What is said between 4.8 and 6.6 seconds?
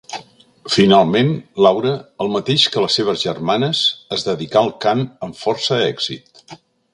cant amb força èxit.